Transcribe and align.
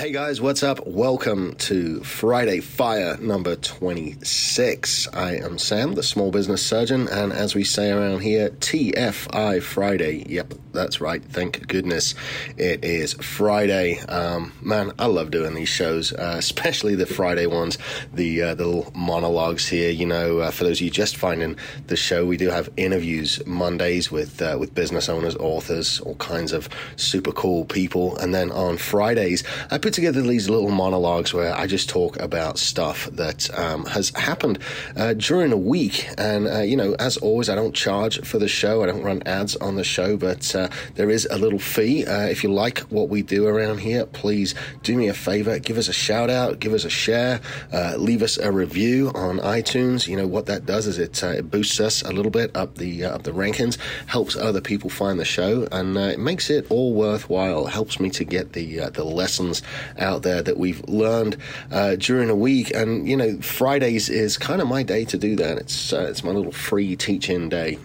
Hey 0.00 0.12
guys, 0.12 0.40
what's 0.40 0.62
up? 0.62 0.86
Welcome 0.86 1.56
to 1.56 2.02
Friday 2.02 2.60
Fire 2.60 3.18
number 3.18 3.54
26. 3.54 5.08
I 5.08 5.34
am 5.34 5.58
Sam, 5.58 5.92
the 5.92 6.02
small 6.02 6.30
business 6.30 6.64
surgeon, 6.64 7.06
and 7.08 7.34
as 7.34 7.54
we 7.54 7.64
say 7.64 7.90
around 7.90 8.20
here, 8.20 8.48
TFI 8.48 9.62
Friday. 9.62 10.24
Yep, 10.26 10.54
that's 10.72 11.02
right. 11.02 11.22
Thank 11.22 11.66
goodness 11.68 12.14
it 12.56 12.82
is 12.82 13.12
Friday. 13.12 13.98
Um, 14.08 14.54
man, 14.62 14.92
I 14.98 15.04
love 15.04 15.30
doing 15.30 15.54
these 15.54 15.68
shows, 15.68 16.14
uh, 16.14 16.36
especially 16.38 16.94
the 16.94 17.04
Friday 17.04 17.44
ones, 17.44 17.76
the, 18.14 18.40
uh, 18.40 18.54
the 18.54 18.64
little 18.64 18.90
monologues 18.94 19.68
here. 19.68 19.90
You 19.90 20.06
know, 20.06 20.38
uh, 20.38 20.50
for 20.50 20.64
those 20.64 20.78
of 20.78 20.82
you 20.82 20.90
just 20.90 21.18
finding 21.18 21.56
the 21.88 21.96
show, 21.96 22.24
we 22.24 22.38
do 22.38 22.48
have 22.48 22.70
interviews 22.78 23.44
Mondays 23.44 24.10
with, 24.10 24.40
uh, 24.40 24.56
with 24.58 24.74
business 24.74 25.10
owners, 25.10 25.36
authors, 25.36 26.00
all 26.00 26.14
kinds 26.14 26.54
of 26.54 26.70
super 26.96 27.32
cool 27.32 27.66
people. 27.66 28.16
And 28.16 28.34
then 28.34 28.50
on 28.50 28.78
Fridays, 28.78 29.44
I 29.70 29.76
put 29.76 29.89
together 29.90 30.22
these 30.22 30.48
little 30.48 30.70
monologues 30.70 31.34
where 31.34 31.54
I 31.54 31.66
just 31.66 31.88
talk 31.88 32.18
about 32.18 32.58
stuff 32.58 33.06
that 33.12 33.48
um, 33.58 33.84
has 33.86 34.10
happened 34.10 34.58
uh, 34.96 35.14
during 35.14 35.52
a 35.52 35.56
week. 35.56 36.08
And, 36.18 36.46
uh, 36.46 36.60
you 36.60 36.76
know, 36.76 36.94
as 36.98 37.16
always, 37.18 37.48
I 37.48 37.54
don't 37.54 37.74
charge 37.74 38.20
for 38.22 38.38
the 38.38 38.48
show, 38.48 38.82
I 38.82 38.86
don't 38.86 39.02
run 39.02 39.22
ads 39.26 39.56
on 39.56 39.76
the 39.76 39.84
show, 39.84 40.16
but 40.16 40.54
uh, 40.54 40.68
there 40.94 41.10
is 41.10 41.26
a 41.30 41.38
little 41.38 41.58
fee. 41.58 42.06
Uh, 42.06 42.26
if 42.26 42.42
you 42.42 42.52
like 42.52 42.80
what 42.90 43.08
we 43.08 43.22
do 43.22 43.46
around 43.46 43.78
here, 43.78 44.06
please 44.06 44.54
do 44.82 44.96
me 44.96 45.08
a 45.08 45.14
favor, 45.14 45.58
give 45.58 45.78
us 45.78 45.88
a 45.88 45.92
shout 45.92 46.30
out, 46.30 46.60
give 46.60 46.72
us 46.72 46.84
a 46.84 46.90
share, 46.90 47.40
uh, 47.72 47.94
leave 47.96 48.22
us 48.22 48.38
a 48.38 48.50
review 48.50 49.10
on 49.14 49.38
iTunes. 49.38 50.06
You 50.06 50.16
know, 50.16 50.26
what 50.26 50.46
that 50.46 50.66
does 50.66 50.86
is 50.86 50.98
it, 50.98 51.22
uh, 51.22 51.28
it 51.28 51.50
boosts 51.50 51.80
us 51.80 52.02
a 52.02 52.12
little 52.12 52.30
bit 52.30 52.56
up 52.56 52.76
the, 52.76 53.04
up 53.04 53.22
the 53.22 53.32
rankings, 53.32 53.78
helps 54.06 54.36
other 54.36 54.60
people 54.60 54.90
find 54.90 55.18
the 55.18 55.24
show, 55.24 55.66
and 55.72 55.96
it 55.96 56.18
makes 56.18 56.50
it 56.50 56.70
all 56.70 56.94
worthwhile. 56.94 57.66
Helps 57.66 58.00
me 58.00 58.10
to 58.10 58.24
get 58.24 58.52
the, 58.52 58.90
the 58.90 59.04
lessons 59.04 59.62
out 59.98 60.22
there 60.22 60.42
that 60.42 60.58
we've 60.58 60.86
learned 60.88 61.36
uh, 61.70 61.96
during 61.96 62.30
a 62.30 62.36
week. 62.36 62.74
And 62.74 63.08
you 63.08 63.16
know, 63.16 63.40
Fridays 63.40 64.08
is 64.08 64.36
kind 64.36 64.60
of 64.60 64.68
my 64.68 64.82
day 64.82 65.04
to 65.06 65.18
do 65.18 65.36
that. 65.36 65.58
It's 65.58 65.92
uh, 65.92 66.06
it's 66.08 66.24
my 66.24 66.30
little 66.30 66.52
free 66.52 66.96
teaching 66.96 67.48
day. 67.48 67.78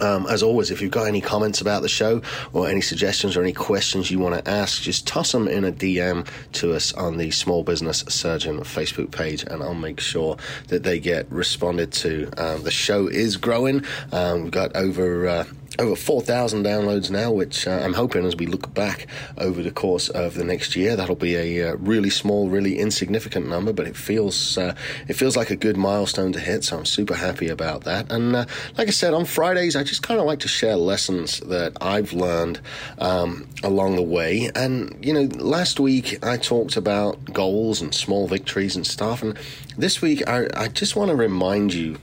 Um, 0.00 0.26
as 0.28 0.42
always, 0.42 0.70
if 0.70 0.80
you've 0.80 0.92
got 0.92 1.08
any 1.08 1.20
comments 1.20 1.60
about 1.60 1.82
the 1.82 1.88
show 1.88 2.22
or 2.52 2.68
any 2.68 2.80
suggestions 2.80 3.36
or 3.36 3.42
any 3.42 3.52
questions 3.52 4.10
you 4.10 4.18
want 4.18 4.42
to 4.42 4.50
ask, 4.50 4.82
just 4.82 5.06
toss 5.06 5.32
them 5.32 5.48
in 5.48 5.64
a 5.64 5.72
DM 5.72 6.26
to 6.52 6.74
us 6.74 6.92
on 6.92 7.16
the 7.16 7.30
Small 7.32 7.64
Business 7.64 8.04
Surgeon 8.08 8.60
Facebook 8.60 9.10
page, 9.10 9.42
and 9.42 9.62
I'll 9.62 9.74
make 9.74 10.00
sure 10.00 10.36
that 10.68 10.84
they 10.84 11.00
get 11.00 11.30
responded 11.30 11.92
to. 11.94 12.30
Um, 12.38 12.62
the 12.62 12.70
show 12.70 13.08
is 13.08 13.36
growing. 13.36 13.84
Um, 14.12 14.44
we've 14.44 14.52
got 14.52 14.76
over. 14.76 15.26
Uh, 15.26 15.44
over 15.80 15.96
4,000 15.96 16.62
downloads 16.62 17.10
now, 17.10 17.32
which 17.32 17.66
uh, 17.66 17.80
I'm 17.82 17.94
hoping 17.94 18.26
as 18.26 18.36
we 18.36 18.46
look 18.46 18.72
back 18.74 19.06
over 19.38 19.62
the 19.62 19.70
course 19.70 20.08
of 20.10 20.34
the 20.34 20.44
next 20.44 20.76
year, 20.76 20.94
that'll 20.94 21.16
be 21.16 21.34
a 21.34 21.70
uh, 21.70 21.76
really 21.76 22.10
small, 22.10 22.48
really 22.48 22.78
insignificant 22.78 23.48
number, 23.48 23.72
but 23.72 23.86
it 23.86 23.96
feels 23.96 24.58
uh, 24.58 24.74
it 25.08 25.14
feels 25.14 25.36
like 25.36 25.50
a 25.50 25.56
good 25.56 25.76
milestone 25.76 26.32
to 26.32 26.40
hit. 26.40 26.64
So 26.64 26.78
I'm 26.78 26.84
super 26.84 27.14
happy 27.14 27.48
about 27.48 27.84
that. 27.84 28.12
And 28.12 28.36
uh, 28.36 28.44
like 28.76 28.88
I 28.88 28.90
said, 28.90 29.14
on 29.14 29.24
Fridays, 29.24 29.74
I 29.74 29.82
just 29.82 30.02
kind 30.02 30.20
of 30.20 30.26
like 30.26 30.40
to 30.40 30.48
share 30.48 30.76
lessons 30.76 31.40
that 31.40 31.76
I've 31.80 32.12
learned 32.12 32.60
um, 32.98 33.48
along 33.62 33.96
the 33.96 34.02
way. 34.02 34.50
And 34.54 35.02
you 35.04 35.14
know, 35.14 35.28
last 35.38 35.80
week 35.80 36.24
I 36.24 36.36
talked 36.36 36.76
about 36.76 37.32
goals 37.32 37.80
and 37.80 37.94
small 37.94 38.28
victories 38.28 38.76
and 38.76 38.86
stuff, 38.86 39.22
and 39.22 39.38
this 39.78 40.02
week 40.02 40.28
I, 40.28 40.46
I 40.54 40.68
just 40.68 40.94
want 40.94 41.10
to 41.10 41.16
remind 41.16 41.72
you 41.72 41.96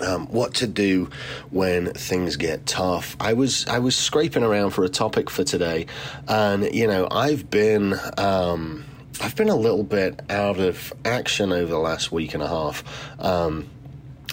um, 0.00 0.26
what 0.28 0.54
to 0.54 0.66
do 0.66 1.10
when 1.50 1.92
things 1.92 2.36
get 2.36 2.66
tough. 2.66 3.16
I 3.20 3.32
was 3.32 3.66
I 3.66 3.78
was 3.78 3.96
scraping 3.96 4.42
around 4.42 4.70
for 4.70 4.84
a 4.84 4.88
topic 4.88 5.30
for 5.30 5.44
today, 5.44 5.86
and 6.26 6.72
you 6.74 6.86
know 6.86 7.08
I've 7.10 7.50
been. 7.50 7.94
Um, 8.16 8.84
I've 9.20 9.34
been 9.34 9.48
a 9.48 9.56
little 9.56 9.82
bit 9.82 10.20
out 10.30 10.60
of 10.60 10.92
action 11.04 11.52
over 11.52 11.70
the 11.70 11.78
last 11.78 12.12
week 12.12 12.34
and 12.34 12.42
a 12.42 12.46
half. 12.46 12.84
Um, 13.18 13.68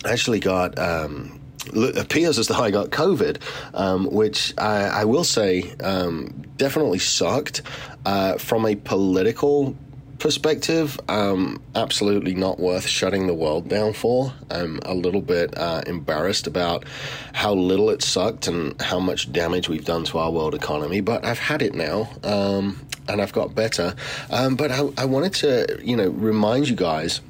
I 0.03 0.11
actually 0.11 0.39
got 0.39 0.77
um, 0.77 1.39
appears 1.73 2.37
as 2.37 2.47
though 2.47 2.61
I 2.61 2.71
got 2.71 2.89
COVID, 2.89 3.41
um, 3.73 4.05
which 4.11 4.53
I, 4.57 4.83
I, 4.83 5.05
will 5.05 5.23
say 5.23 5.73
um, 5.83 6.43
definitely 6.57 6.99
sucked 6.99 7.61
uh, 8.05 8.37
from 8.37 8.65
a 8.65 8.75
political 8.75 9.75
perspective, 10.19 10.99
um, 11.07 11.61
absolutely 11.75 12.33
not 12.33 12.59
worth 12.59 12.87
shutting 12.87 13.27
the 13.27 13.33
world 13.33 13.67
down 13.67 13.93
for. 13.93 14.33
I'm 14.49 14.79
a 14.83 14.93
little 14.93 15.21
bit 15.21 15.57
uh, 15.57 15.81
embarrassed 15.85 16.47
about 16.47 16.85
how 17.33 17.53
little 17.53 17.89
it 17.89 18.01
sucked 18.01 18.47
and 18.47 18.79
how 18.81 18.99
much 18.99 19.31
damage 19.31 19.69
we've 19.69 19.85
done 19.85 20.03
to 20.05 20.17
our 20.17 20.31
world 20.31 20.55
economy, 20.55 21.01
but 21.01 21.23
I've 21.25 21.39
had 21.39 21.61
it 21.61 21.75
now. 21.75 22.09
Um, 22.23 22.79
and 23.07 23.21
I've 23.21 23.33
got 23.33 23.53
better. 23.53 23.93
Um, 24.31 24.55
but 24.55 24.71
I, 24.71 24.89
I 24.97 25.05
wanted 25.05 25.33
to, 25.35 25.79
you 25.83 25.95
know, 25.95 26.09
remind 26.09 26.67
you 26.67 26.75
guys 26.75 27.21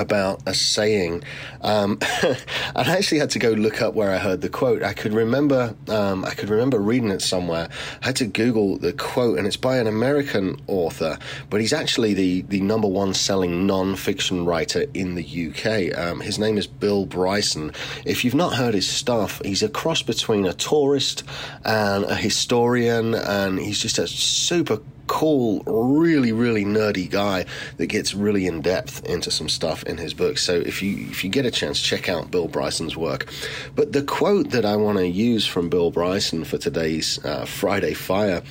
about 0.00 0.42
a 0.46 0.54
saying. 0.54 1.22
Um, 1.60 1.98
I 2.02 2.96
actually 2.96 3.18
had 3.18 3.30
to 3.30 3.38
go 3.38 3.50
look 3.50 3.82
up 3.82 3.94
where 3.94 4.10
I 4.10 4.18
heard 4.18 4.40
the 4.40 4.48
quote. 4.48 4.82
I 4.82 4.94
could 4.94 5.12
remember, 5.12 5.74
um, 5.88 6.24
I 6.24 6.34
could 6.34 6.48
remember 6.48 6.78
reading 6.78 7.10
it 7.10 7.22
somewhere. 7.22 7.68
I 8.02 8.06
had 8.06 8.16
to 8.16 8.26
Google 8.26 8.78
the 8.78 8.92
quote, 8.92 9.38
and 9.38 9.46
it's 9.46 9.56
by 9.56 9.76
an 9.78 9.86
American 9.86 10.60
author, 10.66 11.18
but 11.50 11.60
he's 11.60 11.72
actually 11.72 12.14
the 12.14 12.42
the 12.42 12.60
number 12.60 12.88
one 12.88 13.14
selling 13.14 13.66
non-fiction 13.66 14.44
writer 14.44 14.86
in 14.94 15.14
the 15.14 15.24
UK. 15.24 15.96
Um, 15.96 16.20
his 16.20 16.38
name 16.38 16.56
is 16.56 16.66
Bill 16.66 17.04
Bryson. 17.04 17.72
If 18.04 18.24
you've 18.24 18.34
not 18.34 18.54
heard 18.54 18.74
his 18.74 18.88
stuff, 18.88 19.40
he's 19.44 19.62
a 19.62 19.68
cross 19.68 20.02
between 20.02 20.46
a 20.46 20.54
tourist 20.54 21.24
and 21.64 22.04
a 22.04 22.14
historian, 22.14 23.14
and 23.14 23.58
he's 23.58 23.80
just 23.80 23.98
a 23.98 24.06
super 24.06 24.80
cool, 25.10 25.60
really, 25.66 26.30
really 26.30 26.64
nerdy 26.64 27.10
guy 27.10 27.44
that 27.78 27.88
gets 27.88 28.14
really 28.14 28.46
in 28.46 28.60
depth 28.60 29.04
into 29.04 29.28
some 29.28 29.48
stuff 29.48 29.82
in 29.82 29.96
his 29.96 30.14
book. 30.14 30.38
So 30.38 30.54
if 30.54 30.82
you 30.82 31.08
if 31.10 31.24
you 31.24 31.30
get 31.30 31.44
a 31.44 31.50
chance, 31.50 31.82
check 31.82 32.08
out 32.08 32.30
Bill 32.30 32.46
Bryson's 32.46 32.96
work. 32.96 33.28
But 33.74 33.92
the 33.92 34.04
quote 34.04 34.50
that 34.50 34.64
I 34.64 34.76
want 34.76 34.98
to 34.98 35.08
use 35.08 35.44
from 35.44 35.68
Bill 35.68 35.90
Bryson 35.90 36.44
for 36.44 36.58
today's 36.58 37.22
uh, 37.24 37.44
Friday 37.44 37.92
Fire 37.92 38.44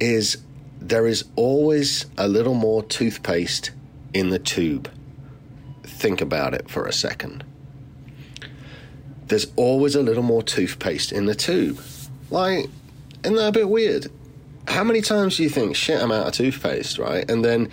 is 0.00 0.38
there 0.80 1.06
is 1.06 1.26
always 1.36 2.06
a 2.16 2.26
little 2.26 2.54
more 2.54 2.82
toothpaste 2.82 3.72
in 4.14 4.30
the 4.30 4.38
tube. 4.38 4.90
Think 5.82 6.22
about 6.22 6.54
it 6.54 6.70
for 6.70 6.86
a 6.86 6.92
second. 6.92 7.44
There's 9.26 9.48
always 9.56 9.94
a 9.94 10.02
little 10.02 10.22
more 10.22 10.42
toothpaste 10.42 11.12
in 11.12 11.26
the 11.26 11.34
tube. 11.34 11.82
Like, 12.30 12.70
isn't 13.24 13.36
that 13.36 13.48
a 13.48 13.52
bit 13.52 13.68
weird? 13.68 14.10
How 14.68 14.84
many 14.84 15.00
times 15.00 15.36
do 15.36 15.42
you 15.42 15.48
think, 15.48 15.76
shit, 15.76 16.00
I'm 16.00 16.12
out 16.12 16.26
of 16.26 16.32
toothpaste, 16.32 16.98
right? 16.98 17.28
And 17.30 17.44
then 17.44 17.70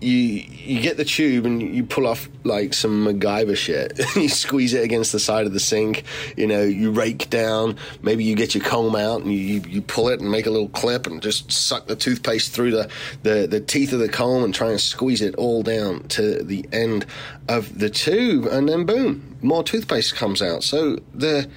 you 0.00 0.44
you 0.64 0.80
get 0.80 0.96
the 0.96 1.04
tube 1.04 1.46
and 1.46 1.62
you 1.62 1.84
pull 1.84 2.06
off 2.06 2.28
like 2.44 2.74
some 2.74 3.06
MacGyver 3.06 3.56
shit. 3.56 4.00
you 4.16 4.28
squeeze 4.28 4.72
it 4.74 4.84
against 4.84 5.12
the 5.12 5.18
side 5.18 5.46
of 5.46 5.52
the 5.52 5.60
sink. 5.60 6.04
You 6.36 6.46
know, 6.46 6.62
you 6.62 6.90
rake 6.90 7.28
down. 7.30 7.76
Maybe 8.02 8.24
you 8.24 8.34
get 8.34 8.54
your 8.54 8.64
comb 8.64 8.96
out 8.96 9.22
and 9.22 9.32
you, 9.32 9.62
you 9.68 9.82
pull 9.82 10.08
it 10.08 10.20
and 10.20 10.30
make 10.30 10.46
a 10.46 10.50
little 10.50 10.68
clip 10.70 11.06
and 11.06 11.22
just 11.22 11.50
suck 11.50 11.86
the 11.86 11.96
toothpaste 11.96 12.52
through 12.52 12.70
the, 12.72 12.90
the, 13.22 13.46
the 13.46 13.60
teeth 13.60 13.92
of 13.92 13.98
the 13.98 14.08
comb 14.08 14.44
and 14.44 14.54
try 14.54 14.70
and 14.70 14.80
squeeze 14.80 15.20
it 15.20 15.34
all 15.36 15.62
down 15.62 16.06
to 16.08 16.42
the 16.42 16.66
end 16.72 17.06
of 17.48 17.78
the 17.78 17.90
tube. 17.90 18.46
And 18.46 18.68
then 18.68 18.84
boom, 18.84 19.36
more 19.42 19.62
toothpaste 19.62 20.14
comes 20.14 20.40
out. 20.40 20.62
So 20.62 20.98
the 21.12 21.48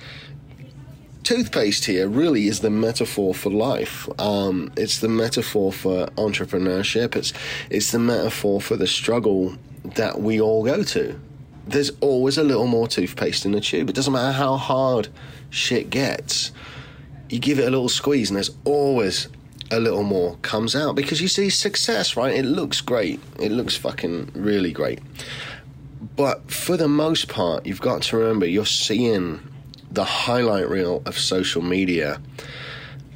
toothpaste 1.28 1.84
here 1.84 2.08
really 2.08 2.48
is 2.48 2.62
the 2.62 2.70
metaphor 2.70 3.34
for 3.34 3.50
life. 3.50 4.08
Um, 4.18 4.72
it's 4.78 5.00
the 5.00 5.10
metaphor 5.10 5.74
for 5.74 6.06
entrepreneurship. 6.16 7.18
It's 7.18 7.34
it's 7.70 7.92
the 7.92 8.00
metaphor 8.00 8.62
for 8.62 8.78
the 8.78 8.88
struggle 8.88 9.58
that 9.84 10.22
we 10.22 10.40
all 10.40 10.64
go 10.64 10.84
to. 10.84 11.20
There's 11.68 11.92
always 12.00 12.38
a 12.38 12.46
little 12.46 12.66
more 12.66 12.88
toothpaste 12.88 13.46
in 13.46 13.52
the 13.52 13.60
tube. 13.60 13.90
It 13.90 13.94
doesn't 13.94 14.14
matter 14.14 14.32
how 14.32 14.56
hard 14.56 15.10
shit 15.50 15.90
gets. 15.90 16.54
You 17.28 17.40
give 17.40 17.60
it 17.60 17.68
a 17.68 17.72
little 17.72 17.90
squeeze, 17.90 18.30
and 18.30 18.38
there's 18.38 18.56
always 18.64 19.28
a 19.70 19.82
little 19.82 20.04
more 20.04 20.38
comes 20.44 20.78
out 20.78 20.96
because 20.96 21.22
you 21.22 21.28
see 21.28 21.50
success, 21.50 22.16
right? 22.16 22.34
It 22.34 22.46
looks 22.46 22.80
great. 22.80 23.20
It 23.38 23.52
looks 23.52 23.76
fucking 23.76 24.32
really 24.34 24.72
great. 24.72 25.00
But 26.16 26.50
for 26.50 26.78
the 26.78 26.88
most 26.88 27.28
part, 27.28 27.66
you've 27.66 27.82
got 27.82 28.04
to 28.04 28.16
remember 28.16 28.46
you're 28.46 28.66
seeing 28.66 29.42
the 29.92 30.04
highlight 30.04 30.70
reel 30.70 31.02
of 31.06 31.18
social 31.18 31.62
media 31.62 32.22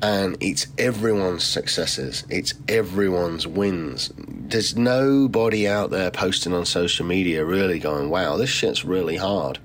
and 0.01 0.35
it's 0.39 0.67
everyone's 0.77 1.43
successes, 1.43 2.23
it's 2.29 2.55
everyone's 2.67 3.45
wins. 3.45 4.11
There's 4.17 4.75
nobody 4.75 5.67
out 5.67 5.91
there 5.91 6.09
posting 6.09 6.53
on 6.53 6.65
social 6.65 7.05
media 7.05 7.45
really 7.45 7.77
going, 7.77 8.09
wow, 8.09 8.35
this 8.35 8.49
shit's 8.49 8.83
really 8.83 9.17
hard. 9.17 9.59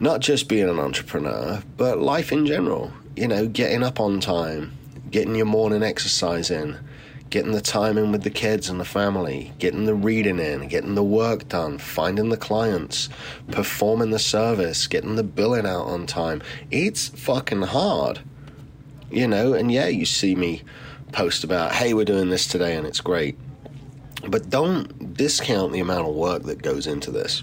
Not 0.00 0.20
just 0.20 0.48
being 0.48 0.68
an 0.68 0.80
entrepreneur, 0.80 1.62
but 1.76 2.00
life 2.00 2.32
in 2.32 2.44
general. 2.44 2.92
you 3.16 3.26
know, 3.26 3.48
getting 3.48 3.82
up 3.82 3.98
on 3.98 4.20
time, 4.20 4.76
getting 5.10 5.34
your 5.34 5.46
morning 5.46 5.82
exercise 5.82 6.50
in, 6.50 6.78
getting 7.30 7.52
the 7.52 7.60
time 7.60 7.98
in 7.98 8.12
with 8.12 8.22
the 8.22 8.30
kids 8.30 8.68
and 8.68 8.78
the 8.78 8.84
family, 8.84 9.52
getting 9.58 9.84
the 9.84 9.94
reading 9.94 10.38
in, 10.38 10.68
getting 10.68 10.94
the 10.94 11.02
work 11.02 11.48
done, 11.48 11.78
finding 11.78 12.28
the 12.28 12.36
clients, 12.36 13.08
performing 13.50 14.10
the 14.10 14.18
service, 14.18 14.86
getting 14.86 15.16
the 15.16 15.24
billing 15.24 15.66
out 15.66 15.86
on 15.86 16.06
time. 16.06 16.42
It's 16.70 17.08
fucking 17.08 17.62
hard, 17.62 18.20
you 19.10 19.26
know. 19.26 19.54
And 19.54 19.72
yeah, 19.72 19.88
you 19.88 20.06
see 20.06 20.34
me 20.34 20.62
post 21.12 21.44
about, 21.44 21.72
hey, 21.72 21.94
we're 21.94 22.04
doing 22.04 22.30
this 22.30 22.46
today 22.46 22.76
and 22.76 22.86
it's 22.86 23.00
great. 23.00 23.36
But 24.28 24.48
don't 24.50 25.14
discount 25.14 25.72
the 25.72 25.80
amount 25.80 26.08
of 26.08 26.14
work 26.14 26.44
that 26.44 26.62
goes 26.62 26.86
into 26.86 27.10
this. 27.10 27.42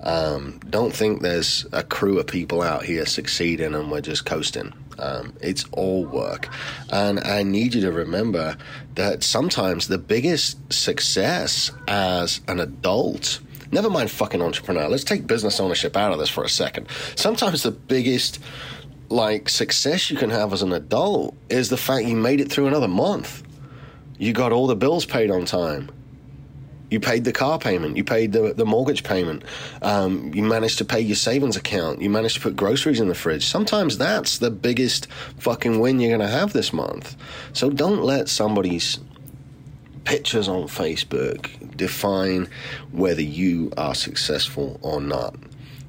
Um, 0.00 0.60
don't 0.70 0.94
think 0.94 1.22
there's 1.22 1.66
a 1.72 1.82
crew 1.82 2.18
of 2.18 2.26
people 2.26 2.62
out 2.62 2.84
here 2.84 3.04
succeeding 3.06 3.74
and 3.74 3.90
we're 3.90 4.00
just 4.00 4.24
coasting. 4.24 4.72
Um, 4.98 5.34
it's 5.40 5.64
all 5.72 6.04
work. 6.04 6.48
And 6.90 7.20
I 7.20 7.42
need 7.42 7.74
you 7.74 7.80
to 7.82 7.92
remember 7.92 8.56
that 8.94 9.22
sometimes 9.22 9.88
the 9.88 9.98
biggest 9.98 10.72
success 10.72 11.70
as 11.86 12.40
an 12.48 12.60
adult, 12.60 13.40
never 13.70 13.90
mind 13.90 14.10
fucking 14.10 14.42
entrepreneur, 14.42 14.88
let's 14.88 15.04
take 15.04 15.26
business 15.26 15.60
ownership 15.60 15.96
out 15.96 16.12
of 16.12 16.18
this 16.18 16.30
for 16.30 16.44
a 16.44 16.48
second. 16.48 16.88
Sometimes 17.14 17.62
the 17.62 17.70
biggest 17.70 18.40
like 19.10 19.48
success 19.48 20.10
you 20.10 20.16
can 20.16 20.30
have 20.30 20.52
as 20.52 20.62
an 20.62 20.72
adult 20.72 21.34
is 21.48 21.68
the 21.68 21.76
fact 21.76 22.06
you 22.06 22.16
made 22.16 22.40
it 22.40 22.50
through 22.50 22.66
another 22.66 22.88
month. 22.88 23.42
You 24.18 24.32
got 24.32 24.52
all 24.52 24.66
the 24.66 24.76
bills 24.76 25.06
paid 25.06 25.30
on 25.30 25.44
time. 25.44 25.90
You 26.90 27.00
paid 27.00 27.24
the 27.24 27.32
car 27.32 27.58
payment. 27.58 27.96
You 27.96 28.04
paid 28.04 28.32
the, 28.32 28.54
the 28.54 28.64
mortgage 28.64 29.04
payment. 29.04 29.42
Um, 29.82 30.32
you 30.34 30.42
managed 30.42 30.78
to 30.78 30.84
pay 30.84 31.00
your 31.00 31.16
savings 31.16 31.56
account. 31.56 32.00
You 32.00 32.08
managed 32.08 32.36
to 32.36 32.40
put 32.40 32.56
groceries 32.56 33.00
in 33.00 33.08
the 33.08 33.14
fridge. 33.14 33.46
Sometimes 33.46 33.98
that's 33.98 34.38
the 34.38 34.50
biggest 34.50 35.06
fucking 35.38 35.80
win 35.80 36.00
you're 36.00 36.16
going 36.16 36.26
to 36.26 36.34
have 36.34 36.52
this 36.52 36.72
month. 36.72 37.16
So 37.52 37.68
don't 37.68 38.02
let 38.02 38.28
somebody's 38.28 38.98
pictures 40.04 40.48
on 40.48 40.62
Facebook 40.62 41.76
define 41.76 42.48
whether 42.92 43.20
you 43.22 43.70
are 43.76 43.94
successful 43.94 44.78
or 44.82 45.00
not. 45.02 45.36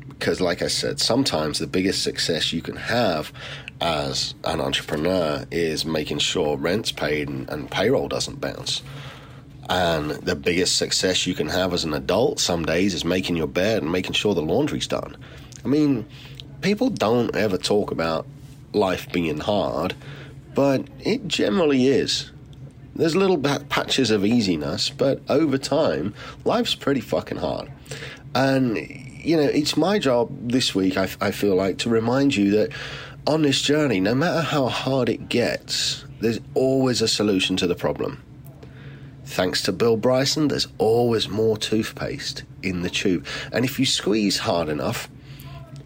Because, 0.09 0.41
like 0.41 0.61
I 0.61 0.67
said, 0.67 0.99
sometimes 0.99 1.59
the 1.59 1.67
biggest 1.67 2.03
success 2.03 2.51
you 2.51 2.61
can 2.61 2.75
have 2.75 3.31
as 3.79 4.35
an 4.43 4.59
entrepreneur 4.59 5.45
is 5.51 5.85
making 5.85 6.19
sure 6.19 6.57
rent's 6.57 6.91
paid 6.91 7.29
and, 7.29 7.49
and 7.49 7.71
payroll 7.71 8.09
doesn't 8.09 8.41
bounce. 8.41 8.81
And 9.69 10.09
the 10.09 10.35
biggest 10.35 10.77
success 10.77 11.27
you 11.27 11.35
can 11.35 11.47
have 11.47 11.73
as 11.73 11.83
an 11.83 11.93
adult 11.93 12.39
some 12.39 12.65
days 12.65 12.95
is 12.95 13.05
making 13.05 13.35
your 13.35 13.47
bed 13.47 13.83
and 13.83 13.91
making 13.91 14.13
sure 14.13 14.33
the 14.33 14.41
laundry's 14.41 14.87
done. 14.87 15.15
I 15.63 15.67
mean, 15.67 16.07
people 16.61 16.89
don't 16.89 17.35
ever 17.35 17.57
talk 17.57 17.91
about 17.91 18.25
life 18.73 19.11
being 19.11 19.39
hard, 19.39 19.93
but 20.55 20.87
it 20.99 21.27
generally 21.27 21.87
is. 21.87 22.31
There's 22.95 23.15
little 23.15 23.37
patches 23.37 24.09
of 24.09 24.25
easiness, 24.25 24.89
but 24.89 25.21
over 25.29 25.57
time, 25.57 26.15
life's 26.45 26.75
pretty 26.75 27.01
fucking 27.01 27.37
hard. 27.37 27.71
And, 28.33 28.75
you 28.77 29.37
know, 29.37 29.43
it's 29.43 29.77
my 29.77 29.99
job 29.99 30.29
this 30.49 30.73
week, 30.73 30.97
I, 30.97 31.03
I 31.21 31.31
feel 31.31 31.55
like, 31.55 31.77
to 31.79 31.89
remind 31.89 32.35
you 32.35 32.51
that 32.51 32.71
on 33.27 33.43
this 33.43 33.61
journey, 33.61 33.99
no 33.99 34.15
matter 34.15 34.41
how 34.41 34.67
hard 34.67 35.09
it 35.09 35.29
gets, 35.29 36.03
there's 36.19 36.39
always 36.55 37.01
a 37.01 37.07
solution 37.07 37.55
to 37.57 37.67
the 37.67 37.75
problem. 37.75 38.21
Thanks 39.29 39.61
to 39.61 39.71
Bill 39.71 39.95
Bryson, 39.95 40.47
there's 40.47 40.67
always 40.79 41.29
more 41.29 41.55
toothpaste 41.55 42.41
in 42.63 42.81
the 42.81 42.89
tube. 42.89 43.27
And 43.53 43.63
if 43.63 43.79
you 43.79 43.85
squeeze 43.85 44.39
hard 44.39 44.69
enough, 44.69 45.07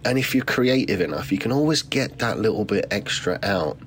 and 0.05 0.17
if 0.17 0.33
you're 0.33 0.45
creative 0.45 1.01
enough, 1.01 1.29
you 1.29 1.37
can 1.37 1.51
always 1.51 1.81
get 1.81 2.19
that 2.19 2.39
little 2.39 2.63
bit 2.63 2.87
extra 2.89 3.39
out. 3.43 3.77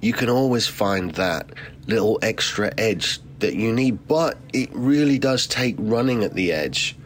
You 0.00 0.12
can 0.12 0.28
always 0.28 0.66
find 0.66 1.12
that 1.12 1.48
little 1.86 2.18
extra 2.22 2.72
edge 2.76 3.20
that 3.38 3.54
you 3.54 3.72
need, 3.72 4.08
but 4.08 4.36
it 4.52 4.68
really 4.72 5.16
does 5.16 5.46
take 5.46 5.76
running 5.78 6.24
at 6.24 6.34
the 6.34 6.50
edge 6.50 6.96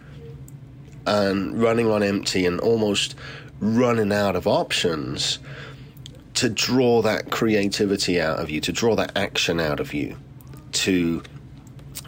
and 1.06 1.61
running 1.61 1.90
on 1.90 2.02
empty 2.02 2.46
and 2.46 2.58
almost 2.58 3.17
running 3.61 4.12
out 4.12 4.34
of 4.34 4.46
options 4.46 5.40
to 6.34 6.49
draw 6.49 7.02
that 7.02 7.31
creativity 7.31 8.19
out 8.19 8.38
of 8.38 8.49
you, 8.49 8.62
to 8.62 8.73
draw 8.73 8.96
that 8.96 9.12
action 9.14 9.61
out 9.61 9.78
of 9.78 9.93
you, 9.93 10.17
to 10.73 11.23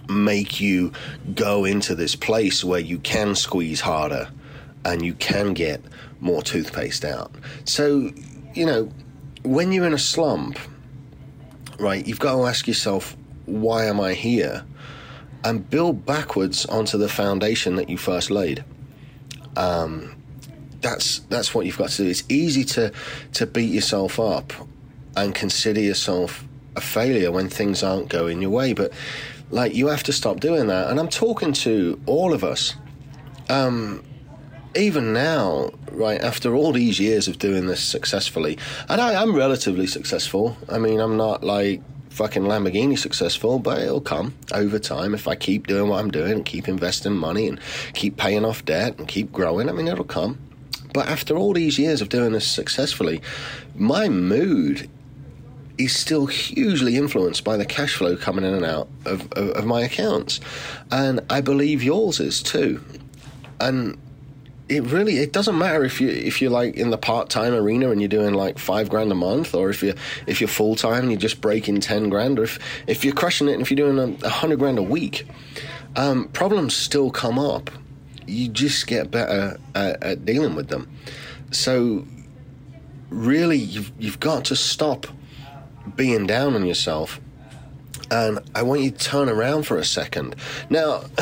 make 0.09 0.61
you 0.61 0.93
go 1.35 1.65
into 1.65 1.95
this 1.95 2.17
place 2.17 2.65
where 2.65 2.81
you 2.81 2.99
can 2.99 3.35
squeeze 3.35 3.81
harder 3.81 4.29
and 4.85 5.03
you 5.05 5.15
can 5.15 5.55
get 5.55 5.83
more 6.21 6.43
toothpaste 6.43 7.05
out. 7.05 7.33
So, 7.65 8.11
you 8.55 8.67
know, 8.67 8.91
when 9.43 9.73
you're 9.73 9.87
in 9.87 9.93
a 9.93 9.99
slump, 9.99 10.59
right, 11.79 12.07
you've 12.07 12.21
got 12.21 12.37
to 12.37 12.47
ask 12.47 12.67
yourself, 12.67 13.17
why 13.47 13.87
am 13.87 14.01
I 14.01 14.15
here? 14.15 14.65
And 15.45 15.69
build 15.69 16.05
backwards 16.05 16.67
onto 16.67 16.99
the 16.99 17.09
foundation 17.09 17.77
that 17.77 17.89
you 17.89 17.97
first 17.97 18.31
laid. 18.31 18.65
Um, 19.57 20.15
that's 20.81 21.21
that's 21.21 21.55
what 21.55 21.67
you've 21.67 21.79
got 21.79 21.91
to 21.91 22.05
do. 22.05 22.09
It's 22.09 22.25
easy 22.29 22.65
to 22.65 22.93
to 23.35 23.47
beat 23.47 23.71
yourself 23.71 24.21
up 24.21 24.53
and 25.17 25.35
consider 25.35 25.81
yourself 25.81 26.45
a 26.77 26.81
failure 26.81 27.33
when 27.33 27.49
things 27.49 27.83
aren't 27.83 28.09
going 28.09 28.41
your 28.41 28.51
way, 28.51 28.73
but 28.73 28.93
like, 29.51 29.75
you 29.75 29.89
have 29.89 30.03
to 30.05 30.13
stop 30.13 30.41
doing 30.41 30.67
that. 30.69 30.91
And 30.91 30.99
I'm 31.01 31.09
talking 31.09 31.53
to 31.55 32.01
all 32.07 32.33
of 32.33 32.45
us. 32.45 32.75
Um, 33.49 34.05
even 34.77 35.13
now, 35.13 35.71
right, 35.91 36.21
after 36.21 36.55
all 36.55 36.73
these 36.73 37.01
years 37.01 37.27
of 37.29 37.39
doing 37.39 37.67
this 37.67 37.83
successfully, 37.83 38.59
and 38.89 39.01
I, 39.01 39.21
am 39.23 39.35
relatively 39.35 39.87
successful. 39.87 40.57
I 40.69 40.79
mean, 40.79 41.01
I'm 41.01 41.17
not 41.17 41.43
like 41.43 41.83
fucking 42.11 42.43
Lamborghini 42.43 42.99
successful, 42.99 43.59
but 43.59 43.81
it'll 43.81 44.01
come 44.01 44.35
over 44.53 44.79
time 44.79 45.15
if 45.15 45.27
I 45.27 45.35
keep 45.35 45.67
doing 45.67 45.89
what 45.89 46.01
I'm 46.01 46.11
doing 46.11 46.33
and 46.33 46.45
keep 46.45 46.69
investing 46.69 47.15
money 47.15 47.49
and 47.49 47.61
keep 47.95 48.17
paying 48.17 48.45
off 48.45 48.65
debt 48.65 48.99
and 48.99 49.09
keep 49.09 49.33
growing. 49.33 49.69
I 49.69 49.73
mean, 49.73 49.89
it'll 49.89 50.05
come. 50.05 50.39
But 50.93 51.09
after 51.09 51.37
all 51.37 51.53
these 51.53 51.79
years 51.79 52.01
of 52.01 52.09
doing 52.09 52.33
this 52.33 52.47
successfully, 52.47 53.23
my 53.75 54.09
mood 54.09 54.89
is 55.79 55.95
still 55.95 56.27
hugely 56.27 56.97
influenced 56.97 57.45
by 57.45 57.57
the 57.57 57.65
cash 57.65 57.95
flow 57.95 58.17
coming 58.17 58.45
in 58.45 58.53
and 58.53 58.65
out 58.65 58.89
of, 59.05 59.33
of, 59.33 59.51
of 59.51 59.65
my 59.65 59.83
accounts. 59.83 60.41
And 60.91 61.21
I 61.31 61.41
believe 61.41 61.83
yours 61.83 62.21
is 62.21 62.43
too. 62.43 62.83
And 63.61 63.97
it 64.69 64.83
really 64.85 65.19
it 65.19 65.33
doesn't 65.33 65.57
matter 65.57 65.85
if 65.85 66.01
you 66.01 66.09
if 66.09 66.43
you're 66.43 66.51
like 66.51 66.75
in 66.75 66.91
the 66.91 66.99
part 66.99 67.31
time 67.31 67.55
arena 67.55 67.91
and 67.91 68.01
you're 68.01 68.09
doing 68.09 68.35
like 68.35 68.59
five 68.59 68.91
grand 68.91 69.11
a 69.11 69.15
month, 69.15 69.55
or 69.55 69.71
if 69.71 69.83
you 69.83 69.95
if 70.27 70.41
you're 70.41 70.49
full 70.49 70.77
time 70.77 71.05
and 71.05 71.11
you're 71.11 71.21
just 71.21 71.41
breaking 71.41 71.81
ten 71.81 72.09
grand, 72.11 72.39
or 72.39 72.45
if 72.45 72.59
if 72.87 73.05
you're 73.05 73.15
crushing 73.15 73.49
it 73.49 73.55
and 73.55 73.63
if 73.63 73.71
you're 73.71 73.77
doing 73.77 74.19
a, 74.23 74.29
hundred 74.29 74.59
grand 74.59 74.79
a 74.79 74.83
week. 74.83 75.27
Um, 75.97 76.29
problems 76.29 76.75
still 76.75 77.11
come 77.11 77.39
up. 77.39 77.71
You 78.27 78.49
just 78.49 78.87
get 78.87 79.11
better 79.11 79.59
at, 79.75 80.03
at 80.03 80.25
dealing 80.27 80.55
with 80.55 80.69
them. 80.69 80.89
So 81.51 82.07
really, 83.09 83.57
you've 83.57 83.91
you've 83.99 84.21
got 84.21 84.45
to 84.47 84.57
stop 84.57 85.07
being 85.97 86.27
down 86.27 86.55
on 86.55 86.65
yourself 86.65 87.21
and 88.11 88.39
I 88.55 88.63
want 88.63 88.81
you 88.81 88.91
to 88.91 88.99
turn 88.99 89.29
around 89.29 89.67
for 89.67 89.77
a 89.77 89.85
second. 89.85 90.35
Now, 90.71 91.03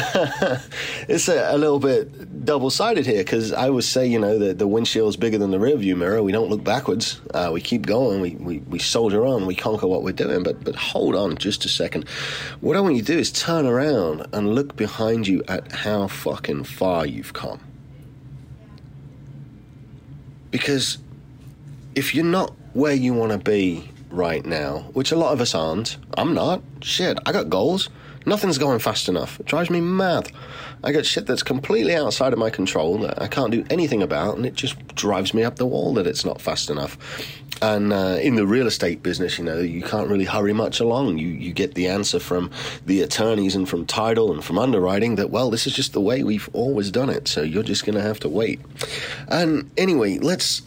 it's 1.08 1.28
a, 1.28 1.54
a, 1.54 1.58
little 1.58 1.80
bit 1.80 2.44
double 2.44 2.70
sided 2.70 3.06
here 3.06 3.18
because 3.18 3.52
I 3.52 3.70
would 3.70 3.84
say, 3.84 4.06
you 4.06 4.18
know, 4.18 4.38
that 4.38 4.58
the 4.58 4.68
windshield's 4.68 5.16
bigger 5.16 5.38
than 5.38 5.50
the 5.50 5.58
rearview 5.58 5.96
mirror. 5.96 6.22
We 6.22 6.32
don't 6.32 6.48
look 6.48 6.62
backwards. 6.62 7.20
Uh, 7.34 7.50
we 7.52 7.60
keep 7.60 7.86
going. 7.86 8.20
We, 8.20 8.36
we, 8.36 8.58
we 8.60 8.78
soldier 8.78 9.26
on. 9.26 9.46
We 9.46 9.56
conquer 9.56 9.86
what 9.88 10.02
we're 10.02 10.12
doing. 10.12 10.42
But, 10.42 10.62
but 10.62 10.76
hold 10.76 11.16
on 11.16 11.36
just 11.36 11.64
a 11.64 11.68
second. 11.68 12.08
What 12.60 12.76
I 12.76 12.80
want 12.80 12.94
you 12.94 13.02
to 13.02 13.12
do 13.12 13.18
is 13.18 13.32
turn 13.32 13.66
around 13.66 14.26
and 14.32 14.54
look 14.54 14.76
behind 14.76 15.26
you 15.26 15.42
at 15.48 15.72
how 15.72 16.06
fucking 16.06 16.64
far 16.64 17.04
you've 17.04 17.32
come. 17.32 17.60
Because 20.52 20.98
if 21.96 22.14
you're 22.14 22.24
not 22.24 22.54
where 22.74 22.94
you 22.94 23.12
want 23.12 23.32
to 23.32 23.38
be 23.38 23.90
right 24.10 24.44
now, 24.44 24.90
which 24.92 25.12
a 25.12 25.16
lot 25.16 25.32
of 25.32 25.40
us 25.40 25.54
aren't. 25.54 25.96
I'm 26.16 26.34
not. 26.34 26.62
Shit, 26.82 27.18
I 27.26 27.32
got 27.32 27.50
goals. 27.50 27.88
Nothing's 28.26 28.58
going 28.58 28.80
fast 28.80 29.08
enough. 29.08 29.38
It 29.38 29.46
drives 29.46 29.70
me 29.70 29.80
mad. 29.80 30.32
I 30.82 30.90
got 30.90 31.06
shit 31.06 31.26
that's 31.26 31.44
completely 31.44 31.94
outside 31.94 32.32
of 32.32 32.38
my 32.38 32.50
control 32.50 32.98
that 32.98 33.22
I 33.22 33.28
can't 33.28 33.52
do 33.52 33.64
anything 33.70 34.02
about, 34.02 34.36
and 34.36 34.44
it 34.44 34.54
just 34.54 34.94
drives 34.96 35.32
me 35.32 35.44
up 35.44 35.56
the 35.56 35.66
wall 35.66 35.94
that 35.94 36.08
it's 36.08 36.24
not 36.24 36.40
fast 36.40 36.68
enough. 36.68 36.98
And 37.62 37.92
uh, 37.92 38.18
in 38.20 38.34
the 38.34 38.46
real 38.46 38.66
estate 38.66 39.02
business, 39.02 39.38
you 39.38 39.44
know, 39.44 39.58
you 39.58 39.82
can't 39.82 40.08
really 40.08 40.24
hurry 40.24 40.52
much 40.52 40.80
along. 40.80 41.18
You 41.18 41.28
you 41.28 41.52
get 41.52 41.74
the 41.74 41.86
answer 41.86 42.18
from 42.18 42.50
the 42.84 43.00
attorneys 43.00 43.54
and 43.54 43.68
from 43.68 43.86
title 43.86 44.32
and 44.32 44.44
from 44.44 44.58
underwriting 44.58 45.14
that 45.16 45.30
well, 45.30 45.48
this 45.50 45.66
is 45.66 45.72
just 45.72 45.92
the 45.92 46.00
way 46.00 46.22
we've 46.22 46.50
always 46.52 46.90
done 46.90 47.08
it. 47.08 47.28
So 47.28 47.42
you're 47.42 47.62
just 47.62 47.86
going 47.86 47.96
to 47.96 48.02
have 48.02 48.20
to 48.20 48.28
wait. 48.28 48.60
And 49.28 49.70
anyway, 49.78 50.18
let's 50.18 50.62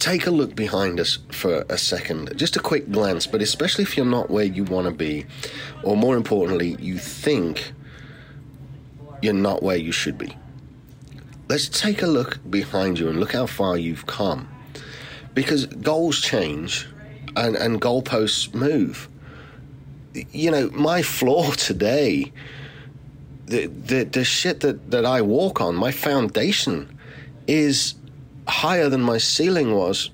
take 0.00 0.26
a 0.26 0.30
look 0.30 0.56
behind 0.56 0.98
us 0.98 1.18
for 1.30 1.64
a 1.68 1.78
second. 1.78 2.36
Just 2.36 2.56
a 2.56 2.60
quick 2.60 2.90
glance, 2.90 3.26
but 3.26 3.42
especially 3.42 3.84
if 3.84 3.96
you're 3.96 4.06
not 4.06 4.30
where 4.30 4.44
you 4.44 4.64
want 4.64 4.86
to 4.86 4.92
be, 4.92 5.26
or 5.84 5.96
more 5.96 6.16
importantly, 6.16 6.76
you 6.80 6.98
think 6.98 7.72
you're 9.22 9.32
not 9.34 9.62
where 9.62 9.76
you 9.76 9.92
should 9.92 10.18
be. 10.18 10.36
Let's 11.48 11.68
take 11.68 12.02
a 12.02 12.06
look 12.06 12.38
behind 12.50 12.98
you 12.98 13.08
and 13.08 13.20
look 13.20 13.32
how 13.32 13.46
far 13.46 13.76
you've 13.76 14.06
come. 14.06 14.48
because 15.34 15.66
goals 15.66 16.20
change 16.20 16.88
and, 17.36 17.56
and 17.56 17.80
goalposts 17.80 18.52
move. 18.54 19.08
You 20.32 20.50
know, 20.50 20.70
my 20.70 21.02
floor 21.02 21.52
today, 21.54 22.32
the, 23.46 23.66
the, 23.66 24.04
the 24.04 24.24
shit 24.24 24.60
that, 24.60 24.90
that 24.90 25.04
I 25.04 25.22
walk 25.22 25.60
on, 25.60 25.74
my 25.76 25.92
foundation 25.92 26.98
is 27.46 27.94
higher 28.50 28.88
than 28.88 29.00
my 29.00 29.18
ceiling 29.18 29.74
was 29.74 30.10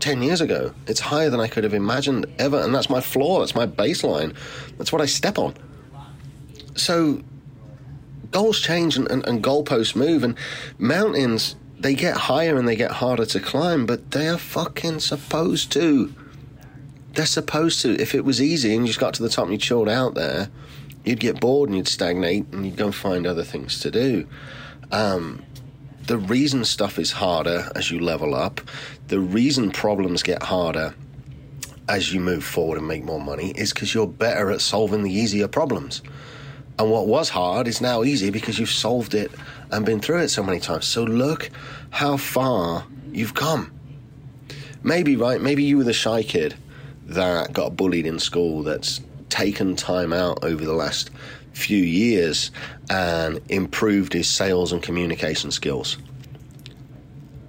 10 0.00 0.22
years 0.22 0.40
ago. 0.40 0.72
It's 0.86 1.00
higher 1.00 1.30
than 1.30 1.40
I 1.40 1.48
could 1.48 1.64
have 1.64 1.74
imagined 1.74 2.26
ever. 2.38 2.60
And 2.60 2.74
that's 2.74 2.90
my 2.90 3.00
floor, 3.00 3.40
that's 3.40 3.54
my 3.54 3.66
baseline, 3.66 4.34
that's 4.78 4.92
what 4.92 5.00
I 5.00 5.06
step 5.06 5.38
on. 5.38 5.54
So 6.74 7.22
goals 8.30 8.60
change 8.60 8.96
and, 8.96 9.10
and, 9.10 9.26
and 9.26 9.42
goalposts 9.42 9.96
move, 9.96 10.22
and 10.24 10.36
mountains 10.78 11.56
they 11.78 11.94
get 11.94 12.16
higher 12.16 12.56
and 12.56 12.66
they 12.66 12.76
get 12.76 12.90
harder 12.90 13.26
to 13.26 13.40
climb, 13.40 13.86
but 13.86 14.10
they 14.12 14.28
are 14.28 14.38
fucking 14.38 15.00
supposed 15.00 15.70
to. 15.72 16.14
They're 17.12 17.26
supposed 17.26 17.82
to. 17.82 18.00
If 18.00 18.14
it 18.14 18.24
was 18.24 18.40
easy 18.40 18.74
and 18.74 18.84
you 18.84 18.88
just 18.88 19.00
got 19.00 19.14
to 19.14 19.22
the 19.22 19.28
top 19.28 19.44
and 19.44 19.52
you 19.52 19.58
chilled 19.58 19.88
out 19.88 20.14
there, 20.14 20.50
you'd 21.04 21.20
get 21.20 21.40
bored 21.40 21.68
and 21.68 21.76
you'd 21.76 21.88
stagnate 21.88 22.46
and 22.52 22.64
you'd 22.64 22.76
go 22.76 22.92
find 22.92 23.26
other 23.26 23.44
things 23.44 23.80
to 23.80 23.90
do. 23.90 24.26
Um, 24.90 25.42
the 26.06 26.18
reason 26.18 26.64
stuff 26.64 26.98
is 26.98 27.12
harder 27.12 27.70
as 27.74 27.90
you 27.90 28.00
level 28.00 28.34
up, 28.34 28.60
the 29.08 29.18
reason 29.18 29.70
problems 29.70 30.22
get 30.22 30.42
harder 30.42 30.94
as 31.88 32.12
you 32.12 32.20
move 32.20 32.44
forward 32.44 32.78
and 32.78 32.86
make 32.86 33.04
more 33.04 33.20
money 33.20 33.50
is 33.56 33.72
because 33.72 33.94
you're 33.94 34.06
better 34.06 34.50
at 34.50 34.60
solving 34.60 35.02
the 35.02 35.12
easier 35.12 35.48
problems. 35.48 36.02
And 36.78 36.90
what 36.90 37.06
was 37.06 37.28
hard 37.28 37.68
is 37.68 37.80
now 37.80 38.04
easy 38.04 38.30
because 38.30 38.58
you've 38.58 38.70
solved 38.70 39.14
it 39.14 39.32
and 39.70 39.86
been 39.86 40.00
through 40.00 40.18
it 40.18 40.28
so 40.28 40.42
many 40.42 40.60
times. 40.60 40.86
So 40.86 41.04
look 41.04 41.50
how 41.90 42.16
far 42.16 42.84
you've 43.12 43.34
come. 43.34 43.72
Maybe, 44.82 45.16
right? 45.16 45.40
Maybe 45.40 45.64
you 45.64 45.78
were 45.78 45.84
the 45.84 45.92
shy 45.92 46.22
kid 46.22 46.54
that 47.06 47.52
got 47.52 47.76
bullied 47.76 48.06
in 48.06 48.18
school 48.18 48.62
that's 48.62 49.00
taken 49.28 49.74
time 49.74 50.12
out 50.12 50.44
over 50.44 50.64
the 50.64 50.72
last 50.72 51.10
few 51.56 51.82
years 51.82 52.50
and 52.90 53.40
improved 53.48 54.12
his 54.12 54.28
sales 54.28 54.72
and 54.72 54.82
communication 54.82 55.50
skills. 55.50 55.96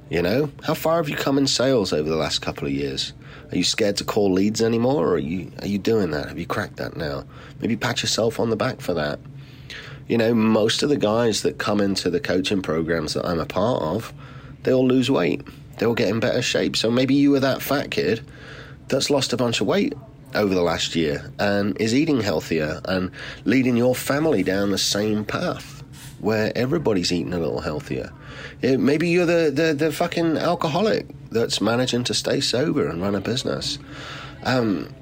You 0.10 0.22
know, 0.22 0.50
how 0.64 0.74
far 0.74 0.98
have 0.98 1.10
you 1.10 1.18
come 1.18 1.38
in 1.38 1.48
sales 1.48 1.92
over 1.92 2.08
the 2.08 2.16
last 2.16 2.40
couple 2.40 2.66
of 2.66 2.74
years? 2.74 3.14
Are 3.52 3.58
you 3.58 3.66
scared 3.66 3.98
to 3.98 4.06
call 4.06 4.32
leads 4.32 4.62
anymore, 4.62 5.06
or 5.06 5.14
are 5.16 5.18
you 5.18 5.52
are 5.62 5.68
you 5.68 5.78
doing 5.78 6.12
that? 6.12 6.30
Have 6.30 6.40
you 6.40 6.46
cracked 6.46 6.78
that 6.78 6.96
now? 6.96 7.26
Maybe 7.60 7.76
pat 7.76 8.02
yourself 8.02 8.40
on 8.40 8.50
the 8.50 8.56
back 8.56 8.80
for 8.80 8.94
that. 8.94 9.20
You 10.08 10.18
know, 10.18 10.34
most 10.34 10.84
of 10.84 10.90
the 10.90 10.98
guys 10.98 11.42
that 11.42 11.58
come 11.58 11.82
into 11.82 12.10
the 12.10 12.22
coaching 12.22 12.62
programs 12.62 13.14
that 13.14 13.26
I'm 13.26 13.40
a 13.40 13.46
part 13.46 13.82
of, 13.82 14.14
they 14.64 14.74
all 14.74 14.88
lose 14.88 15.12
weight. 15.12 15.42
They 15.78 15.86
all 15.86 15.94
get 15.94 16.08
in 16.08 16.22
better 16.22 16.42
shape. 16.42 16.78
So 16.78 16.90
maybe 16.90 17.14
you 17.14 17.32
were 17.32 17.42
that 17.42 17.62
fat 17.62 17.92
kid 17.92 18.26
that's 18.88 19.10
lost 19.10 19.34
a 19.34 19.38
bunch 19.38 19.60
of 19.60 19.68
weight 19.68 19.94
over 20.36 20.54
the 20.54 20.62
last 20.62 20.96
year 20.96 21.32
and 21.40 21.80
is 21.80 21.94
eating 21.94 22.22
healthier 22.22 22.82
and 22.86 23.12
leading 23.46 23.78
your 23.78 23.96
family 23.96 24.44
down 24.44 24.72
the 24.72 24.78
same 24.78 25.26
path 25.26 25.84
where 26.20 26.52
everybody's 26.56 27.12
eating 27.12 27.34
a 27.34 27.40
little 27.40 27.62
healthier. 27.62 28.12
It, 28.62 28.80
maybe 28.80 29.10
you're 29.10 29.26
the, 29.26 29.52
the, 29.52 29.74
the, 29.74 29.92
fucking 29.92 30.38
alcoholic 30.38 31.06
that's 31.30 31.62
managing 31.62 32.04
to 32.06 32.14
stay 32.14 32.40
sober 32.40 32.88
and 32.88 33.02
run 33.02 33.16
a 33.16 33.22
business. 33.22 33.78
Um, 34.44 34.94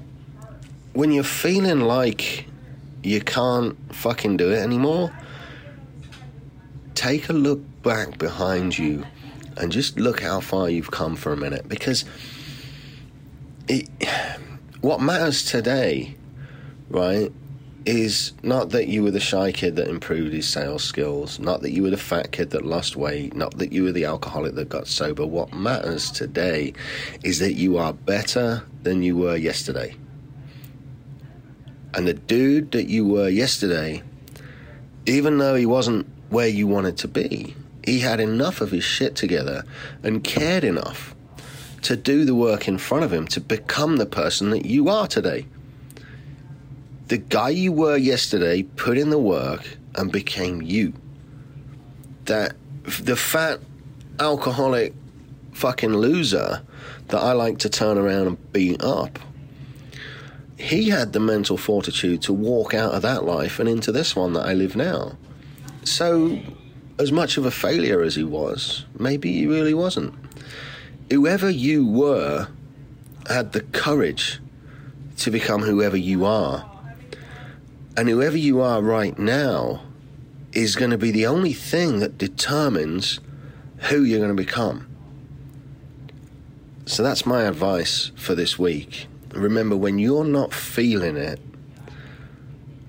when 0.92 1.12
you're 1.12 1.24
feeling 1.24 1.80
like 1.80 2.46
you 3.02 3.20
can't 3.20 3.76
fucking 3.94 4.36
do 4.36 4.50
it 4.50 4.58
anymore, 4.58 5.10
take 6.94 7.28
a 7.28 7.32
look 7.32 7.60
back 7.82 8.18
behind 8.18 8.76
you 8.76 9.06
and 9.56 9.72
just 9.72 9.98
look 9.98 10.20
how 10.20 10.40
far 10.40 10.68
you've 10.68 10.90
come 10.90 11.16
for 11.16 11.32
a 11.32 11.36
minute 11.36 11.68
because 11.68 12.04
it, 13.68 13.88
what 14.86 15.00
matters 15.00 15.44
today, 15.44 16.14
right, 16.90 17.32
is 17.86 18.32
not 18.44 18.70
that 18.70 18.86
you 18.86 19.02
were 19.02 19.10
the 19.10 19.18
shy 19.18 19.50
kid 19.50 19.74
that 19.74 19.88
improved 19.88 20.32
his 20.32 20.46
sales 20.46 20.84
skills, 20.84 21.40
not 21.40 21.62
that 21.62 21.72
you 21.72 21.82
were 21.82 21.90
the 21.90 21.96
fat 21.96 22.30
kid 22.30 22.50
that 22.50 22.64
lost 22.64 22.94
weight, 22.94 23.34
not 23.34 23.58
that 23.58 23.72
you 23.72 23.82
were 23.82 23.90
the 23.90 24.04
alcoholic 24.04 24.54
that 24.54 24.68
got 24.68 24.86
sober. 24.86 25.26
What 25.26 25.52
matters 25.52 26.08
today 26.12 26.72
is 27.24 27.40
that 27.40 27.54
you 27.54 27.78
are 27.78 27.92
better 27.92 28.64
than 28.84 29.02
you 29.02 29.16
were 29.16 29.34
yesterday. 29.34 29.96
And 31.92 32.06
the 32.06 32.14
dude 32.14 32.70
that 32.70 32.88
you 32.88 33.04
were 33.04 33.28
yesterday, 33.28 34.04
even 35.04 35.38
though 35.38 35.56
he 35.56 35.66
wasn't 35.66 36.06
where 36.30 36.46
you 36.46 36.68
wanted 36.68 36.96
to 36.98 37.08
be, 37.08 37.56
he 37.84 37.98
had 37.98 38.20
enough 38.20 38.60
of 38.60 38.70
his 38.70 38.84
shit 38.84 39.16
together 39.16 39.64
and 40.04 40.22
cared 40.22 40.62
enough 40.62 41.15
to 41.86 41.96
do 41.96 42.24
the 42.24 42.34
work 42.34 42.68
in 42.68 42.78
front 42.78 43.04
of 43.04 43.12
him 43.12 43.26
to 43.26 43.40
become 43.40 43.96
the 43.96 44.06
person 44.06 44.50
that 44.50 44.66
you 44.66 44.88
are 44.88 45.06
today 45.06 45.46
the 47.08 47.18
guy 47.18 47.50
you 47.50 47.72
were 47.72 47.96
yesterday 47.96 48.62
put 48.62 48.98
in 48.98 49.10
the 49.10 49.18
work 49.18 49.76
and 49.94 50.10
became 50.10 50.60
you. 50.62 50.92
That 52.24 52.56
the 52.84 53.16
fat 53.16 53.60
alcoholic 54.18 54.94
fucking 55.52 55.94
loser 55.96 56.62
that 57.08 57.18
I 57.18 57.32
like 57.32 57.58
to 57.58 57.68
turn 57.68 57.96
around 57.96 58.26
and 58.26 58.52
beat 58.52 58.82
up. 58.82 59.18
He 60.58 60.88
had 60.88 61.12
the 61.12 61.20
mental 61.20 61.56
fortitude 61.56 62.22
to 62.22 62.32
walk 62.32 62.74
out 62.74 62.92
of 62.92 63.02
that 63.02 63.24
life 63.24 63.60
and 63.60 63.68
into 63.68 63.92
this 63.92 64.16
one 64.16 64.32
that 64.32 64.46
I 64.46 64.54
live 64.54 64.74
now. 64.74 65.16
So, 65.84 66.40
as 66.98 67.12
much 67.12 67.36
of 67.36 67.44
a 67.44 67.50
failure 67.50 68.02
as 68.02 68.16
he 68.16 68.24
was, 68.24 68.84
maybe 68.98 69.32
he 69.32 69.46
really 69.46 69.74
wasn't. 69.74 70.14
Whoever 71.10 71.48
you 71.48 71.86
were 71.86 72.48
had 73.28 73.52
the 73.52 73.60
courage 73.60 74.40
to 75.18 75.30
become 75.30 75.62
whoever 75.62 75.96
you 75.96 76.24
are 76.24 76.68
and 77.96 78.08
whoever 78.08 78.36
you 78.36 78.60
are 78.60 78.82
right 78.82 79.16
now 79.18 79.82
is 80.52 80.74
going 80.74 80.90
to 80.90 80.98
be 80.98 81.10
the 81.10 81.26
only 81.26 81.52
thing 81.52 82.00
that 82.00 82.18
determines 82.18 83.20
who 83.88 84.02
you're 84.02 84.18
going 84.18 84.36
to 84.36 84.42
become. 84.42 84.88
So 86.86 87.02
that's 87.02 87.24
my 87.24 87.44
advice 87.44 88.10
for 88.16 88.34
this 88.34 88.58
week. 88.58 89.06
Remember, 89.32 89.76
when 89.76 89.98
you're 89.98 90.24
not 90.24 90.52
feeling 90.52 91.16
it, 91.16 91.40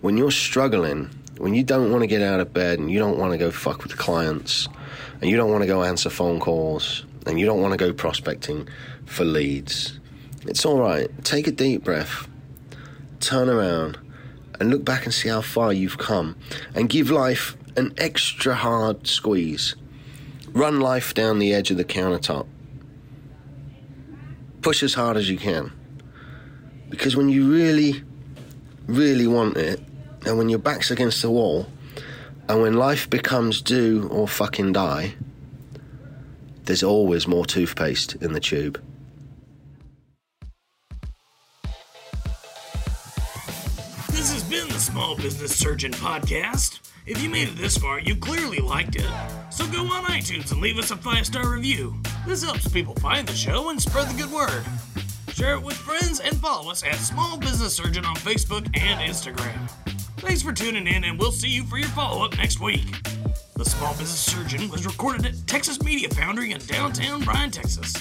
when 0.01 0.17
you're 0.17 0.31
struggling, 0.31 1.09
when 1.37 1.53
you 1.53 1.63
don't 1.63 1.91
want 1.91 2.01
to 2.01 2.07
get 2.07 2.21
out 2.21 2.39
of 2.39 2.53
bed 2.53 2.79
and 2.79 2.89
you 2.89 2.99
don't 2.99 3.17
want 3.17 3.31
to 3.31 3.37
go 3.37 3.51
fuck 3.51 3.83
with 3.83 3.97
clients 3.97 4.67
and 5.21 5.29
you 5.29 5.37
don't 5.37 5.51
want 5.51 5.61
to 5.61 5.67
go 5.67 5.83
answer 5.83 6.09
phone 6.09 6.39
calls 6.39 7.03
and 7.27 7.39
you 7.39 7.45
don't 7.45 7.61
want 7.61 7.73
to 7.73 7.77
go 7.77 7.93
prospecting 7.93 8.67
for 9.05 9.25
leads, 9.25 9.99
it's 10.45 10.65
all 10.65 10.79
right. 10.79 11.09
Take 11.23 11.47
a 11.47 11.51
deep 11.51 11.83
breath, 11.83 12.27
turn 13.19 13.49
around 13.49 13.97
and 14.59 14.69
look 14.69 14.83
back 14.83 15.05
and 15.05 15.13
see 15.13 15.29
how 15.29 15.41
far 15.41 15.73
you've 15.73 15.97
come 15.97 16.35
and 16.73 16.89
give 16.89 17.11
life 17.11 17.57
an 17.75 17.93
extra 17.97 18.55
hard 18.55 19.05
squeeze. 19.07 19.75
Run 20.47 20.79
life 20.79 21.13
down 21.13 21.39
the 21.39 21.53
edge 21.53 21.69
of 21.69 21.77
the 21.77 21.83
countertop. 21.83 22.47
Push 24.61 24.81
as 24.81 24.95
hard 24.95 25.17
as 25.17 25.29
you 25.29 25.37
can. 25.37 25.71
Because 26.89 27.15
when 27.15 27.29
you 27.29 27.51
really, 27.51 28.03
really 28.87 29.27
want 29.27 29.57
it, 29.57 29.79
and 30.25 30.37
when 30.37 30.49
your 30.49 30.59
back's 30.59 30.89
against 30.89 31.21
the 31.21 31.29
wall, 31.29 31.67
and 32.49 32.61
when 32.61 32.73
life 32.73 33.09
becomes 33.09 33.61
do 33.61 34.07
or 34.09 34.27
fucking 34.27 34.73
die, 34.73 35.15
there's 36.67 36.83
always 36.83 37.27
more 37.27 37.45
toothpaste 37.45 38.15
in 38.15 38.33
the 38.33 38.39
tube. 38.39 38.81
This 44.11 44.33
has 44.33 44.43
been 44.43 44.67
the 44.67 44.79
Small 44.79 45.15
Business 45.15 45.57
Surgeon 45.57 45.91
podcast. 45.93 46.79
If 47.05 47.23
you 47.23 47.29
made 47.29 47.47
it 47.47 47.55
this 47.55 47.77
far, 47.77 47.99
you 47.99 48.17
clearly 48.17 48.59
liked 48.59 48.97
it. 48.97 49.09
So 49.49 49.65
go 49.67 49.85
on 49.85 50.03
iTunes 50.05 50.51
and 50.51 50.59
leave 50.59 50.77
us 50.77 50.91
a 50.91 50.97
five 50.97 51.25
star 51.25 51.49
review. 51.49 51.95
This 52.27 52.43
helps 52.43 52.67
people 52.67 52.95
find 52.95 53.25
the 53.25 53.33
show 53.33 53.69
and 53.69 53.81
spread 53.81 54.09
the 54.09 54.21
good 54.21 54.31
word. 54.31 54.63
Share 55.33 55.53
it 55.53 55.63
with 55.63 55.77
friends 55.77 56.19
and 56.19 56.35
follow 56.37 56.69
us 56.69 56.83
at 56.83 56.95
Small 56.95 57.37
Business 57.37 57.73
Surgeon 57.73 58.03
on 58.03 58.15
Facebook 58.17 58.65
and 58.77 58.99
Instagram. 58.99 59.69
Thanks 60.17 60.41
for 60.41 60.51
tuning 60.51 60.87
in, 60.87 61.05
and 61.05 61.17
we'll 61.17 61.31
see 61.31 61.47
you 61.47 61.63
for 61.63 61.77
your 61.77 61.87
follow 61.89 62.25
up 62.25 62.35
next 62.37 62.59
week. 62.59 62.83
The 63.57 63.65
Small 63.65 63.93
Business 63.93 64.19
Surgeon 64.19 64.69
was 64.69 64.85
recorded 64.85 65.25
at 65.25 65.47
Texas 65.47 65.81
Media 65.81 66.09
Foundry 66.09 66.51
in 66.51 66.59
downtown 66.59 67.23
Bryan, 67.23 67.49
Texas. 67.49 67.91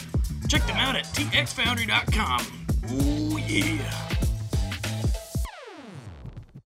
Check 0.49 0.67
them 0.67 0.77
out 0.77 0.97
at 0.97 1.05
txfoundry.com. 1.07 2.47
Ooh, 2.93 3.39
yeah. 3.39 4.16